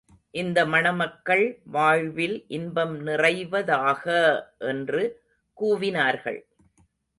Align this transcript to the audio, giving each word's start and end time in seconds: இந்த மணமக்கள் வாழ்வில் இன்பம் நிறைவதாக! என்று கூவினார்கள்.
இந்த 0.33 0.59
மணமக்கள் 0.65 1.43
வாழ்வில் 1.71 2.45
இன்பம் 2.49 2.95
நிறைவதாக! 3.01 4.05
என்று 4.71 5.03
கூவினார்கள். 5.57 6.41